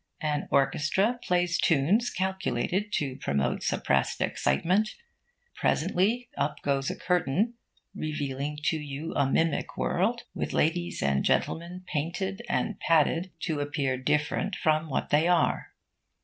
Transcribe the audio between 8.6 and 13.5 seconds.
to you a mimic world, with ladies and gentlemen painted and padded